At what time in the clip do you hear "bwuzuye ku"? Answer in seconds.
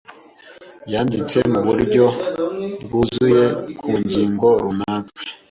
2.83-3.89